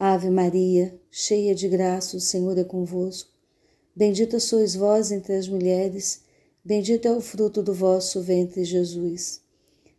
Ave 0.00 0.30
Maria, 0.30 0.96
cheia 1.10 1.56
de 1.56 1.66
graça, 1.68 2.16
o 2.16 2.20
Senhor 2.20 2.56
é 2.56 2.62
convosco. 2.62 3.32
Bendita 3.96 4.38
sois 4.38 4.76
vós 4.76 5.10
entre 5.10 5.34
as 5.34 5.48
mulheres, 5.48 6.22
bendito 6.64 7.06
é 7.06 7.10
o 7.10 7.20
fruto 7.20 7.64
do 7.64 7.74
vosso 7.74 8.22
ventre, 8.22 8.62
Jesus. 8.62 9.42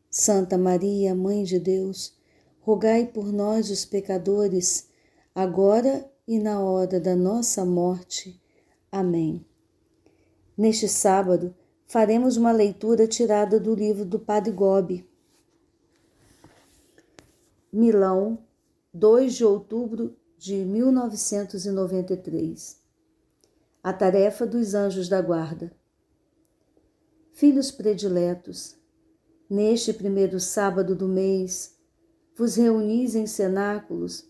Santa 0.09 0.57
Maria, 0.57 1.13
Mãe 1.13 1.43
de 1.43 1.59
Deus, 1.59 2.13
rogai 2.61 3.07
por 3.07 3.33
nós, 3.33 3.69
os 3.69 3.83
pecadores, 3.83 4.87
agora 5.35 6.09
e 6.25 6.39
na 6.39 6.61
hora 6.61 6.97
da 6.97 7.13
nossa 7.13 7.65
morte. 7.65 8.41
Amém. 8.89 9.45
Neste 10.57 10.87
sábado, 10.87 11.53
faremos 11.85 12.37
uma 12.37 12.53
leitura 12.53 13.05
tirada 13.05 13.59
do 13.59 13.75
livro 13.75 14.05
do 14.05 14.17
Padre 14.17 14.53
Gobi. 14.53 15.05
Milão, 17.71 18.39
2 18.91 19.35
de 19.35 19.45
outubro 19.45 20.17
de 20.35 20.65
1993. 20.65 22.81
A 23.83 23.93
tarefa 23.93 24.47
dos 24.47 24.73
anjos 24.73 25.07
da 25.07 25.21
guarda. 25.21 25.71
Filhos 27.31 27.69
prediletos, 27.69 28.75
neste 29.47 29.93
primeiro 29.93 30.39
sábado 30.39 30.95
do 30.95 31.07
mês, 31.07 31.77
vos 32.35 32.55
reunis 32.55 33.13
em 33.13 33.27
cenáculos 33.27 34.27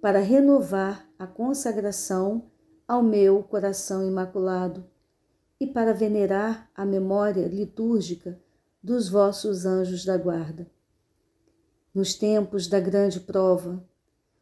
para 0.00 0.20
renovar 0.20 1.06
a 1.18 1.26
consagração 1.26 2.50
ao 2.88 3.02
meu 3.02 3.42
coração 3.42 4.02
imaculado 4.02 4.82
e 5.60 5.66
para 5.66 5.92
venerar 5.92 6.70
a 6.74 6.86
memória 6.86 7.46
litúrgica 7.46 8.40
dos 8.82 9.10
vossos 9.10 9.66
anjos 9.66 10.06
da 10.06 10.16
guarda. 10.16 10.66
Nos 11.94 12.14
tempos 12.14 12.66
da 12.66 12.80
grande 12.80 13.20
prova, 13.20 13.86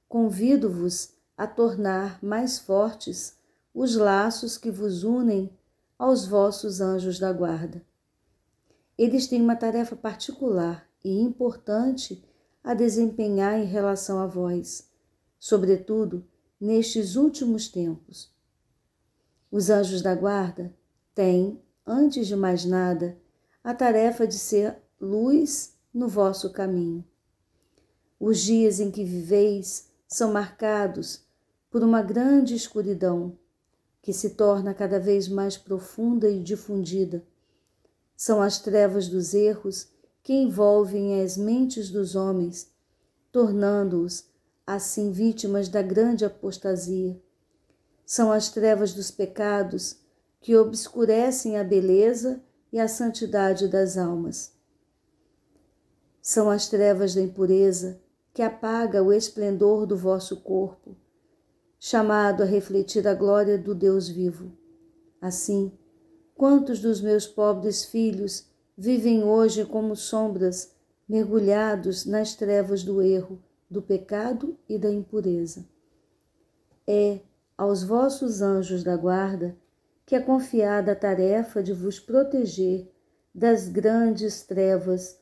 convido-vos 0.08 1.12
a 1.36 1.46
tornar 1.46 2.18
mais 2.22 2.58
fortes 2.58 3.36
os 3.74 3.94
laços 3.94 4.56
que 4.56 4.70
vos 4.70 5.04
unem 5.04 5.50
aos 5.98 6.26
vossos 6.26 6.80
anjos 6.80 7.18
da 7.18 7.32
guarda. 7.32 7.84
Eles 8.96 9.28
têm 9.28 9.40
uma 9.40 9.54
tarefa 9.54 9.94
particular 9.94 10.88
e 11.04 11.20
importante 11.20 12.24
a 12.64 12.74
desempenhar 12.74 13.58
em 13.58 13.64
relação 13.64 14.18
a 14.18 14.26
vós, 14.26 14.90
sobretudo 15.38 16.26
nestes 16.60 17.14
últimos 17.14 17.68
tempos. 17.68 18.34
Os 19.50 19.70
anjos 19.70 20.02
da 20.02 20.14
guarda 20.14 20.74
têm, 21.14 21.62
antes 21.86 22.26
de 22.26 22.34
mais 22.34 22.64
nada, 22.64 23.16
a 23.62 23.72
tarefa 23.72 24.26
de 24.26 24.38
ser 24.38 24.76
luz 25.00 25.74
no 25.94 26.08
vosso 26.08 26.52
caminho. 26.52 27.04
Os 28.18 28.40
dias 28.40 28.80
em 28.80 28.90
que 28.90 29.04
viveis 29.04 29.87
são 30.08 30.32
marcados 30.32 31.20
por 31.70 31.82
uma 31.82 32.00
grande 32.00 32.54
escuridão 32.54 33.38
que 34.00 34.12
se 34.12 34.30
torna 34.30 34.72
cada 34.72 34.98
vez 34.98 35.28
mais 35.28 35.58
profunda 35.58 36.30
e 36.30 36.42
difundida. 36.42 37.22
São 38.16 38.40
as 38.40 38.58
trevas 38.58 39.06
dos 39.06 39.34
erros 39.34 39.88
que 40.22 40.32
envolvem 40.32 41.22
as 41.22 41.36
mentes 41.36 41.90
dos 41.90 42.16
homens, 42.16 42.72
tornando-os 43.30 44.24
assim 44.66 45.12
vítimas 45.12 45.68
da 45.68 45.82
grande 45.82 46.24
apostasia. 46.24 47.20
São 48.06 48.32
as 48.32 48.48
trevas 48.48 48.94
dos 48.94 49.10
pecados 49.10 49.98
que 50.40 50.56
obscurecem 50.56 51.58
a 51.58 51.64
beleza 51.64 52.42
e 52.72 52.80
a 52.80 52.88
santidade 52.88 53.68
das 53.68 53.98
almas. 53.98 54.52
São 56.22 56.48
as 56.48 56.66
trevas 56.68 57.14
da 57.14 57.20
impureza 57.20 58.00
que 58.38 58.42
apaga 58.44 59.02
o 59.02 59.12
esplendor 59.12 59.84
do 59.84 59.96
vosso 59.96 60.36
corpo, 60.36 60.96
chamado 61.76 62.44
a 62.44 62.46
refletir 62.46 63.08
a 63.08 63.12
glória 63.12 63.58
do 63.58 63.74
Deus 63.74 64.08
vivo. 64.08 64.52
Assim, 65.20 65.72
quantos 66.36 66.78
dos 66.78 67.00
meus 67.00 67.26
pobres 67.26 67.84
filhos 67.86 68.46
vivem 68.76 69.24
hoje 69.24 69.64
como 69.64 69.96
sombras, 69.96 70.72
mergulhados 71.08 72.06
nas 72.06 72.36
trevas 72.36 72.84
do 72.84 73.02
erro, 73.02 73.42
do 73.68 73.82
pecado 73.82 74.56
e 74.68 74.78
da 74.78 74.88
impureza? 74.88 75.68
É 76.86 77.18
aos 77.56 77.82
vossos 77.82 78.40
anjos 78.40 78.84
da 78.84 78.96
guarda 78.96 79.56
que 80.06 80.14
é 80.14 80.20
confiada 80.20 80.92
a 80.92 80.94
tarefa 80.94 81.60
de 81.60 81.72
vos 81.72 81.98
proteger 81.98 82.88
das 83.34 83.66
grandes 83.68 84.44
trevas 84.44 85.18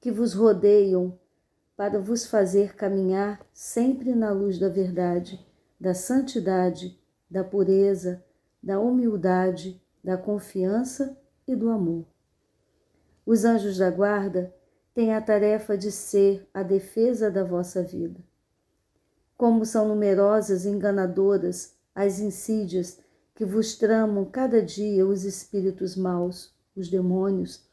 que 0.00 0.10
vos 0.10 0.32
rodeiam 0.32 1.18
para 1.76 2.00
vos 2.00 2.26
fazer 2.26 2.74
caminhar 2.74 3.44
sempre 3.52 4.14
na 4.14 4.30
luz 4.30 4.58
da 4.58 4.68
verdade, 4.68 5.44
da 5.80 5.92
santidade, 5.92 6.98
da 7.28 7.42
pureza, 7.42 8.24
da 8.62 8.78
humildade, 8.78 9.80
da 10.02 10.16
confiança 10.16 11.18
e 11.46 11.56
do 11.56 11.68
amor. 11.68 12.06
Os 13.26 13.44
anjos 13.44 13.78
da 13.78 13.90
guarda 13.90 14.54
têm 14.94 15.12
a 15.12 15.20
tarefa 15.20 15.76
de 15.76 15.90
ser 15.90 16.48
a 16.54 16.62
defesa 16.62 17.30
da 17.30 17.42
vossa 17.42 17.82
vida. 17.82 18.20
Como 19.36 19.64
são 19.64 19.88
numerosas 19.88 20.64
e 20.64 20.68
enganadoras 20.68 21.74
as 21.94 22.20
insídias 22.20 23.00
que 23.34 23.44
vos 23.44 23.76
tramam 23.76 24.24
cada 24.24 24.62
dia 24.62 25.04
os 25.04 25.24
espíritos 25.24 25.96
maus, 25.96 26.54
os 26.76 26.88
demônios, 26.88 27.68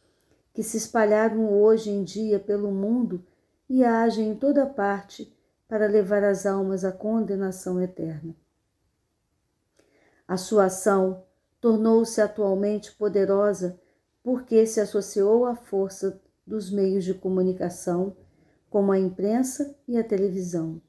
que 0.53 0.63
se 0.63 0.77
espalharam 0.77 1.53
hoje 1.53 1.91
em 1.91 2.03
dia 2.03 2.39
pelo 2.39 2.71
mundo 2.71 3.23
e 3.73 3.85
agem 3.85 4.31
em 4.31 4.35
toda 4.35 4.65
parte 4.65 5.33
para 5.65 5.87
levar 5.87 6.25
as 6.25 6.45
almas 6.45 6.83
à 6.83 6.91
condenação 6.91 7.81
eterna. 7.81 8.35
A 10.27 10.35
sua 10.35 10.65
ação 10.65 11.23
tornou-se 11.61 12.19
atualmente 12.19 12.91
poderosa 12.91 13.79
porque 14.21 14.65
se 14.65 14.81
associou 14.81 15.45
à 15.45 15.55
força 15.55 16.21
dos 16.45 16.69
meios 16.69 17.05
de 17.05 17.13
comunicação, 17.13 18.13
como 18.69 18.91
a 18.91 18.99
imprensa 18.99 19.73
e 19.87 19.97
a 19.97 20.03
televisão. 20.03 20.81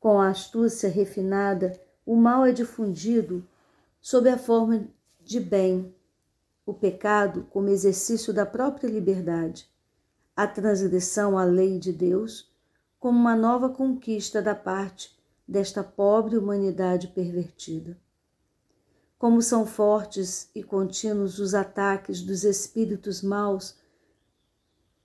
Com 0.00 0.20
a 0.20 0.30
astúcia 0.30 0.90
refinada, 0.90 1.80
o 2.04 2.16
mal 2.16 2.44
é 2.44 2.50
difundido 2.50 3.46
sob 4.00 4.28
a 4.28 4.36
forma 4.36 4.88
de 5.20 5.38
bem, 5.38 5.94
o 6.66 6.74
pecado 6.74 7.46
como 7.50 7.68
exercício 7.68 8.32
da 8.32 8.44
própria 8.44 8.88
liberdade 8.88 9.70
a 10.38 10.46
transgressão 10.46 11.36
à 11.36 11.42
lei 11.42 11.80
de 11.80 11.92
Deus 11.92 12.48
como 13.00 13.18
uma 13.18 13.34
nova 13.34 13.70
conquista 13.70 14.40
da 14.40 14.54
parte 14.54 15.18
desta 15.48 15.82
pobre 15.82 16.38
humanidade 16.38 17.08
pervertida. 17.08 17.98
Como 19.18 19.42
são 19.42 19.66
fortes 19.66 20.48
e 20.54 20.62
contínuos 20.62 21.40
os 21.40 21.54
ataques 21.54 22.22
dos 22.22 22.44
espíritos 22.44 23.20
maus 23.20 23.74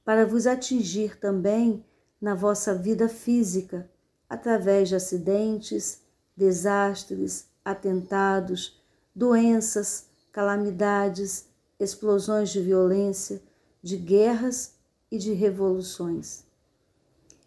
para 0.05 0.23
vos 0.23 0.45
atingir 0.45 1.19
também 1.19 1.83
na 2.21 2.35
vossa 2.35 2.75
vida 2.75 3.09
física, 3.09 3.89
através 4.29 4.89
de 4.89 4.95
acidentes, 4.95 6.03
desastres, 6.37 7.47
atentados, 7.65 8.79
doenças, 9.15 10.09
calamidades, 10.31 11.47
explosões 11.79 12.51
de 12.51 12.61
violência, 12.61 13.41
de 13.81 13.97
guerras 13.97 14.72
e 15.13 15.17
de 15.19 15.31
revoluções. 15.31 16.43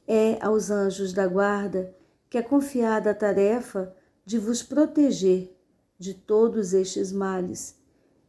É 0.07 0.39
aos 0.41 0.71
anjos 0.71 1.13
da 1.13 1.27
guarda 1.27 1.93
que 2.31 2.39
é 2.39 2.43
confiada 2.43 3.11
a 3.11 3.15
tarefa 3.15 3.93
de 4.25 4.39
vos 4.39 4.63
proteger 4.63 5.53
de 5.99 6.15
todos 6.15 6.73
estes 6.73 7.11
males, 7.11 7.75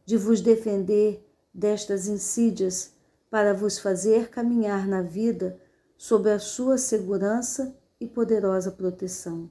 de 0.04 0.16
vos 0.16 0.40
defender 0.40 1.24
destas 1.54 2.08
insídias, 2.08 2.94
para 3.30 3.54
vos 3.54 3.78
fazer 3.78 4.28
caminhar 4.28 4.88
na 4.88 5.02
vida 5.02 5.60
sob 5.96 6.28
a 6.28 6.40
sua 6.40 6.76
segurança 6.76 7.78
e 8.00 8.08
poderosa 8.08 8.72
proteção. 8.72 9.48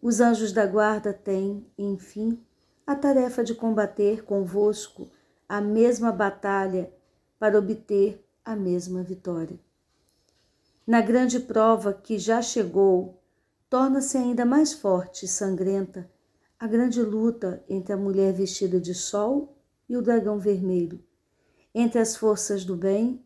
Os 0.00 0.20
anjos 0.20 0.52
da 0.52 0.64
guarda 0.64 1.12
têm, 1.12 1.66
enfim, 1.76 2.40
a 2.86 2.94
tarefa 2.94 3.42
de 3.42 3.56
combater 3.56 4.24
convosco 4.24 5.10
a 5.48 5.60
mesma 5.60 6.12
batalha 6.12 6.92
para 7.40 7.58
obter 7.58 8.24
a 8.48 8.56
mesma 8.56 9.02
vitória. 9.02 9.60
Na 10.86 11.02
grande 11.02 11.38
prova 11.38 11.92
que 11.92 12.18
já 12.18 12.40
chegou, 12.40 13.20
torna-se 13.68 14.16
ainda 14.16 14.46
mais 14.46 14.72
forte 14.72 15.26
e 15.26 15.28
sangrenta 15.28 16.10
a 16.58 16.66
grande 16.66 17.02
luta 17.02 17.62
entre 17.68 17.92
a 17.92 17.96
mulher 17.98 18.32
vestida 18.32 18.80
de 18.80 18.94
sol 18.94 19.54
e 19.86 19.98
o 19.98 20.00
dragão 20.00 20.38
vermelho, 20.38 20.98
entre 21.74 21.98
as 21.98 22.16
forças 22.16 22.64
do 22.64 22.74
bem 22.74 23.22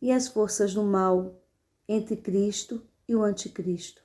e 0.00 0.12
as 0.12 0.28
forças 0.28 0.72
do 0.72 0.84
mal, 0.84 1.42
entre 1.88 2.14
Cristo 2.14 2.80
e 3.08 3.16
o 3.16 3.22
Anticristo. 3.24 4.00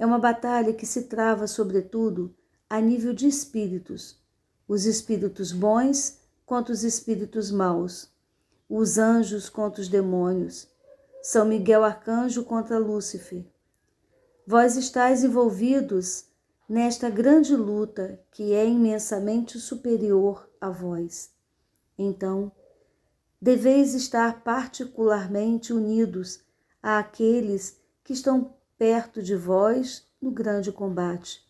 É 0.00 0.04
uma 0.04 0.18
batalha 0.18 0.74
que 0.74 0.84
se 0.84 1.02
trava, 1.02 1.46
sobretudo, 1.46 2.34
a 2.68 2.80
nível 2.80 3.14
de 3.14 3.28
espíritos, 3.28 4.20
os 4.66 4.84
espíritos 4.84 5.52
bons 5.52 6.18
contra 6.44 6.72
os 6.72 6.82
espíritos 6.82 7.52
maus, 7.52 8.10
os 8.70 8.98
anjos 8.98 9.48
contra 9.48 9.82
os 9.82 9.88
demônios, 9.88 10.68
São 11.20 11.44
Miguel 11.44 11.82
Arcanjo 11.82 12.44
contra 12.44 12.78
Lúcifer. 12.78 13.44
Vós 14.46 14.76
estáis 14.76 15.24
envolvidos 15.24 16.26
nesta 16.68 17.10
grande 17.10 17.56
luta 17.56 18.20
que 18.30 18.54
é 18.54 18.64
imensamente 18.64 19.58
superior 19.58 20.48
a 20.60 20.70
vós. 20.70 21.32
Então, 21.98 22.52
deveis 23.42 23.92
estar 23.92 24.44
particularmente 24.44 25.72
unidos 25.72 26.40
àqueles 26.80 27.76
que 28.04 28.12
estão 28.12 28.54
perto 28.78 29.20
de 29.20 29.34
vós 29.34 30.06
no 30.22 30.30
grande 30.30 30.70
combate, 30.70 31.44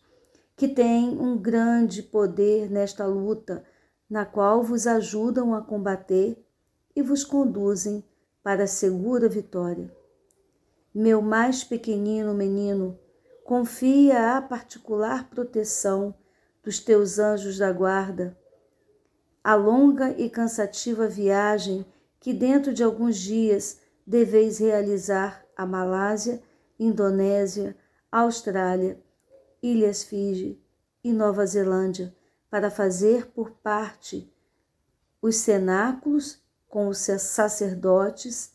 que 0.57 0.67
têm 0.67 1.09
um 1.19 1.37
grande 1.37 2.01
poder 2.01 2.67
nesta 2.67 3.05
luta, 3.05 3.63
na 4.09 4.25
qual 4.25 4.63
vos 4.63 4.87
ajudam 4.87 5.53
a 5.53 5.61
combater 5.61 6.43
e 6.95 7.01
vos 7.01 7.23
conduzem 7.23 8.03
para 8.43 8.63
a 8.63 8.67
segura 8.67 9.29
vitória. 9.29 9.95
Meu 10.93 11.21
mais 11.21 11.63
pequenino 11.63 12.33
menino, 12.33 12.99
confia 13.43 14.37
a 14.37 14.41
particular 14.41 15.29
proteção 15.29 16.13
dos 16.63 16.79
teus 16.79 17.19
anjos 17.19 17.57
da 17.57 17.71
guarda 17.71 18.37
a 19.43 19.55
longa 19.55 20.11
e 20.19 20.29
cansativa 20.29 21.07
viagem 21.07 21.85
que 22.19 22.33
dentro 22.33 22.73
de 22.73 22.83
alguns 22.83 23.17
dias 23.17 23.79
deveis 24.05 24.59
realizar 24.59 25.43
a 25.55 25.65
Malásia, 25.65 26.41
Indonésia, 26.79 27.75
Austrália, 28.11 29.01
Ilhas 29.61 30.03
Fiji 30.03 30.61
e 31.03 31.11
Nova 31.11 31.45
Zelândia 31.45 32.15
para 32.49 32.69
fazer 32.69 33.27
por 33.27 33.51
parte 33.51 34.31
os 35.21 35.37
cenáculos 35.37 36.40
com 36.71 36.87
os 36.87 36.97
sacerdotes 36.97 38.53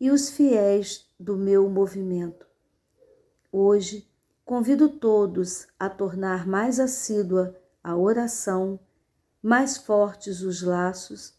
e 0.00 0.10
os 0.10 0.30
fiéis 0.30 1.06
do 1.20 1.36
meu 1.36 1.68
movimento. 1.68 2.46
Hoje, 3.52 4.08
convido 4.46 4.88
todos 4.88 5.66
a 5.78 5.90
tornar 5.90 6.46
mais 6.46 6.80
assídua 6.80 7.54
a 7.84 7.94
oração 7.94 8.80
mais 9.42 9.76
fortes 9.76 10.40
os 10.42 10.62
laços, 10.62 11.34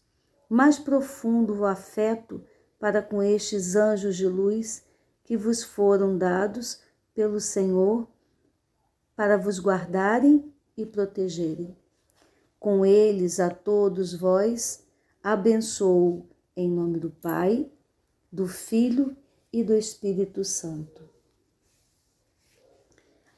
mais 0.48 0.78
profundo 0.78 1.60
o 1.60 1.66
afeto 1.66 2.42
para 2.78 3.02
com 3.02 3.22
estes 3.22 3.76
anjos 3.76 4.16
de 4.16 4.26
luz 4.26 4.84
que 5.22 5.36
vos 5.36 5.62
foram 5.62 6.16
dados 6.16 6.82
pelo 7.14 7.40
Senhor 7.40 8.08
para 9.14 9.36
vos 9.36 9.60
guardarem 9.60 10.52
e 10.76 10.86
protegerem. 10.86 11.76
Com 12.58 12.84
eles 12.84 13.38
a 13.38 13.50
todos 13.50 14.14
vós 14.14 14.86
abençoo 15.22 16.26
em 16.56 16.70
nome 16.70 16.98
do 16.98 17.10
Pai, 17.10 17.70
do 18.32 18.46
Filho 18.46 19.16
e 19.52 19.62
do 19.62 19.74
Espírito 19.74 20.44
Santo. 20.44 21.02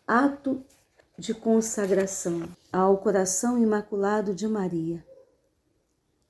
Ato 0.06 0.62
de 1.18 1.34
consagração 1.34 2.48
ao 2.72 2.98
coração 2.98 3.58
imaculado 3.58 4.34
de 4.34 4.46
Maria. 4.46 5.04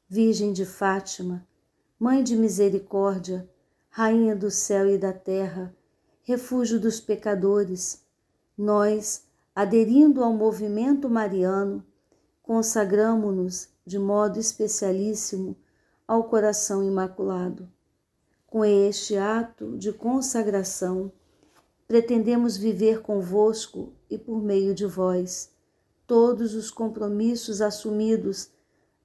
Virgem 0.08 0.52
de 0.52 0.64
Fátima, 0.64 1.46
Mãe 1.98 2.22
de 2.22 2.34
misericórdia, 2.34 3.48
Rainha 3.88 4.34
do 4.34 4.50
céu 4.50 4.88
e 4.88 4.98
da 4.98 5.12
terra, 5.12 5.74
refúgio 6.24 6.80
dos 6.80 6.98
pecadores, 6.98 8.02
nós, 8.56 9.24
aderindo 9.54 10.24
ao 10.24 10.32
movimento 10.32 11.08
mariano, 11.08 11.84
consagramo-nos 12.42 13.71
de 13.84 13.98
modo 13.98 14.38
especialíssimo 14.38 15.56
ao 16.06 16.24
coração 16.24 16.82
imaculado. 16.82 17.68
Com 18.46 18.64
este 18.64 19.16
ato 19.16 19.76
de 19.78 19.92
consagração, 19.92 21.10
pretendemos 21.88 22.56
viver 22.56 23.00
convosco 23.00 23.92
e 24.10 24.18
por 24.18 24.42
meio 24.42 24.74
de 24.74 24.86
vós 24.86 25.50
todos 26.06 26.54
os 26.54 26.70
compromissos 26.70 27.60
assumidos 27.60 28.50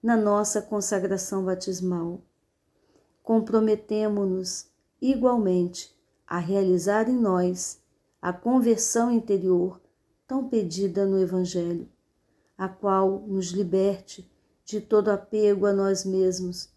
na 0.02 0.18
nossa 0.18 0.62
consagração 0.62 1.44
batismal. 1.46 2.22
Comprometemo-nos 3.24 4.68
igualmente 5.02 5.96
a 6.26 6.40
realizar 6.40 7.10
em 7.10 7.18
nós 7.18 7.82
a 8.22 8.34
conversão 8.34 9.12
interior 9.12 9.80
tão 10.28 10.50
pedida 10.50 11.06
no 11.06 11.20
Evangelho, 11.20 11.88
a 12.58 12.68
qual 12.68 13.20
nos 13.28 13.48
liberte 13.52 14.30
de 14.68 14.82
todo 14.82 15.08
apego 15.08 15.66
a 15.66 15.72
nós 15.72 16.04
mesmos 16.04 16.70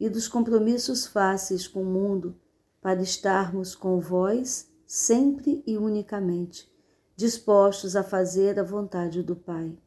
e 0.00 0.08
dos 0.08 0.26
compromissos 0.26 1.06
fáceis 1.06 1.68
com 1.68 1.82
o 1.82 1.86
mundo 1.86 2.34
para 2.82 3.00
estarmos 3.00 3.72
com 3.72 4.00
vós 4.00 4.68
sempre 4.84 5.62
e 5.64 5.76
unicamente, 5.76 6.68
dispostos 7.14 7.94
a 7.94 8.02
fazer 8.02 8.58
a 8.58 8.64
vontade 8.64 9.22
do 9.22 9.36
Pai. 9.36 9.78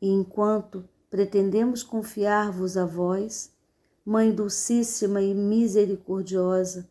E 0.00 0.08
enquanto 0.08 0.88
pretendemos 1.10 1.82
confiar-vos 1.82 2.78
a 2.78 2.86
vós, 2.86 3.52
Mãe 4.02 4.34
Dulcíssima 4.34 5.20
e 5.20 5.34
Misericordiosa, 5.34 6.88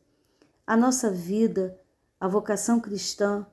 a 0.66 0.78
nossa 0.78 1.10
vida, 1.10 1.76
a 2.20 2.28
vocação 2.28 2.80
cristã, 2.80 3.48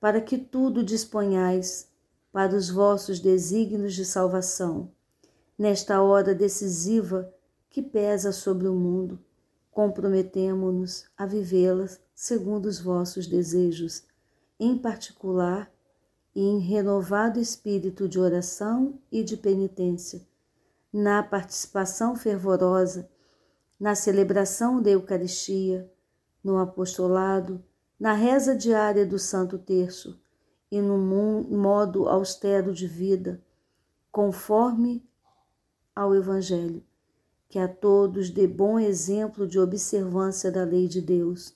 para 0.00 0.20
que 0.20 0.36
tudo 0.38 0.82
disponhais 0.82 1.88
para 2.32 2.56
os 2.56 2.68
vossos 2.68 3.20
desígnios 3.20 3.94
de 3.94 4.04
salvação, 4.04 4.90
nesta 5.58 6.00
hora 6.00 6.34
decisiva 6.34 7.34
que 7.68 7.82
pesa 7.82 8.30
sobre 8.30 8.68
o 8.68 8.74
mundo, 8.74 9.18
comprometemo-nos 9.72 11.06
a 11.16 11.26
vivê-las 11.26 12.00
segundo 12.14 12.66
os 12.66 12.80
vossos 12.80 13.26
desejos, 13.26 14.04
em 14.58 14.78
particular 14.78 15.70
e 16.34 16.40
em 16.40 16.58
renovado 16.60 17.40
espírito 17.40 18.08
de 18.08 18.18
oração 18.18 18.98
e 19.10 19.22
de 19.24 19.36
penitência, 19.36 20.26
na 20.92 21.22
participação 21.22 22.14
fervorosa, 22.14 23.08
na 23.78 23.94
celebração 23.94 24.80
da 24.80 24.90
Eucaristia, 24.90 25.90
no 26.42 26.58
apostolado, 26.58 27.62
na 27.98 28.12
reza 28.12 28.54
diária 28.54 29.04
do 29.04 29.18
Santo 29.18 29.58
Terço 29.58 30.20
e 30.70 30.80
no 30.80 30.98
modo 30.98 32.08
austero 32.08 32.72
de 32.72 32.86
vida, 32.86 33.42
conforme 34.10 35.04
ao 35.98 36.14
Evangelho, 36.14 36.80
que 37.48 37.58
a 37.58 37.66
todos 37.66 38.30
dê 38.30 38.46
bom 38.46 38.78
exemplo 38.78 39.48
de 39.48 39.58
observância 39.58 40.48
da 40.48 40.62
lei 40.62 40.86
de 40.86 41.00
Deus 41.00 41.52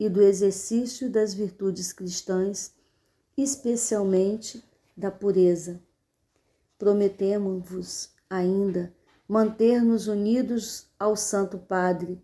e 0.00 0.08
do 0.08 0.22
exercício 0.22 1.10
das 1.10 1.34
virtudes 1.34 1.92
cristãs, 1.92 2.72
especialmente 3.36 4.64
da 4.96 5.10
pureza. 5.10 5.78
Prometemos-vos 6.78 8.14
ainda 8.30 8.90
manter-nos 9.28 10.08
unidos 10.08 10.86
ao 10.98 11.14
Santo 11.14 11.58
Padre, 11.58 12.18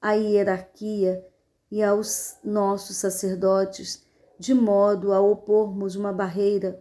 à 0.00 0.12
hierarquia 0.12 1.26
e 1.68 1.82
aos 1.82 2.36
nossos 2.44 2.96
sacerdotes, 2.96 4.06
de 4.38 4.54
modo 4.54 5.12
a 5.12 5.20
opormos 5.20 5.96
uma 5.96 6.12
barreira 6.12 6.80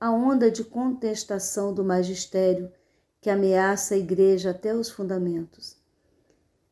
à 0.00 0.10
onda 0.10 0.50
de 0.50 0.64
contestação 0.64 1.74
do 1.74 1.84
magistério 1.84 2.72
que 3.24 3.30
ameaça 3.30 3.94
a 3.94 3.98
Igreja 3.98 4.50
até 4.50 4.76
os 4.76 4.90
fundamentos. 4.90 5.78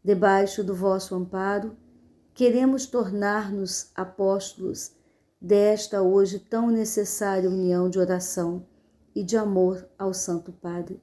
Debaixo 0.04 0.62
do 0.62 0.74
vosso 0.74 1.14
amparo, 1.14 1.74
Queremos 2.34 2.86
tornar-nos 2.86 3.90
apóstolos 3.94 4.92
desta 5.38 6.00
hoje 6.00 6.38
tão 6.38 6.70
necessária 6.70 7.48
união 7.48 7.90
de 7.90 7.98
oração 7.98 8.66
e 9.14 9.22
de 9.22 9.36
amor 9.36 9.86
ao 9.98 10.14
Santo 10.14 10.50
Padre, 10.50 11.02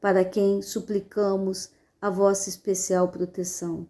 para 0.00 0.24
quem 0.24 0.60
suplicamos 0.60 1.70
a 2.02 2.10
vossa 2.10 2.48
especial 2.48 3.08
proteção. 3.08 3.88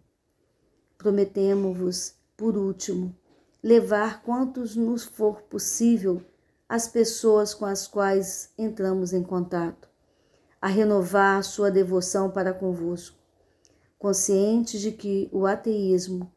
Prometemos-vos, 0.99 2.15
por 2.37 2.59
último, 2.59 3.17
levar 3.63 4.23
quantos 4.23 4.77
nos 4.77 5.05
for 5.05 5.41
possível 5.43 6.23
as 6.69 6.87
pessoas 6.87 7.55
com 7.55 7.65
as 7.65 7.87
quais 7.87 8.51
entramos 8.59 9.15
em 9.15 9.23
contato, 9.23 9.89
a 10.61 10.69
renovar 10.69 11.43
sua 11.45 11.71
devoção 11.71 12.31
para 12.31 12.53
convosco, 12.53 13.17
conscientes 13.99 14.81
de 14.81 14.93
que 14.93 15.29
o 15.33 15.47
ateísmo 15.47 16.33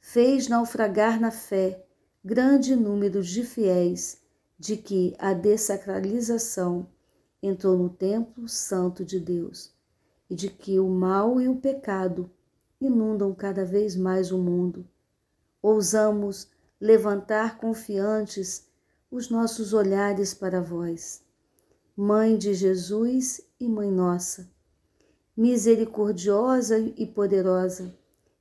fez 0.00 0.48
naufragar 0.48 1.20
na 1.20 1.30
fé 1.30 1.84
grande 2.24 2.76
número 2.76 3.22
de 3.22 3.44
fiéis 3.44 4.20
de 4.58 4.76
que 4.76 5.14
a 5.18 5.32
dessacralização 5.32 6.86
entrou 7.42 7.76
no 7.76 7.88
templo 7.88 8.48
santo 8.48 9.04
de 9.04 9.18
Deus 9.18 9.74
e 10.30 10.34
de 10.34 10.48
que 10.48 10.78
o 10.78 10.88
mal 10.88 11.40
e 11.40 11.48
o 11.48 11.56
pecado 11.56 12.30
inundam 12.80 13.34
cada 13.34 13.64
vez 13.64 13.96
mais 13.96 14.30
o 14.30 14.38
mundo. 14.38 14.86
Ousamos 15.60 16.48
levantar 16.80 17.58
confiantes 17.58 18.68
os 19.10 19.28
nossos 19.28 19.72
olhares 19.72 20.32
para 20.32 20.60
vós, 20.60 21.22
Mãe 21.94 22.38
de 22.38 22.54
Jesus 22.54 23.42
e 23.60 23.68
Mãe 23.68 23.90
nossa, 23.90 24.50
misericordiosa 25.36 26.78
e 26.78 27.06
poderosa, 27.06 27.94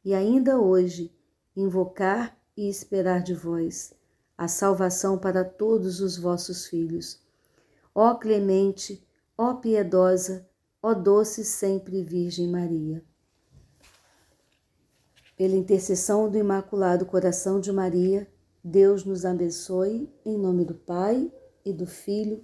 e 0.06 0.14
ainda 0.14 0.58
hoje 0.58 1.14
invocar 1.54 2.40
e 2.56 2.70
esperar 2.70 3.22
de 3.22 3.34
vós 3.34 3.94
a 4.38 4.48
salvação 4.48 5.18
para 5.18 5.44
todos 5.44 6.00
os 6.00 6.18
vossos 6.18 6.66
filhos. 6.66 7.22
Ó 7.94 8.16
clemente, 8.16 9.06
ó 9.38 9.56
piedosa, 9.56 10.48
ó 10.82 10.94
doce 10.94 11.44
sempre 11.44 12.02
Virgem 12.04 12.48
Maria. 12.48 13.04
Pela 15.36 15.58
intercessão 15.58 16.32
do 16.32 16.38
Imaculado 16.38 17.06
Coração 17.06 17.60
de 17.60 17.70
Maria, 17.74 18.32
Deus 18.64 19.04
nos 19.04 19.26
abençoe, 19.26 20.10
em 20.24 20.38
nome 20.38 20.64
do 20.64 20.74
Pai, 20.74 21.30
e 21.66 21.74
do 21.74 21.86
Filho, 21.86 22.44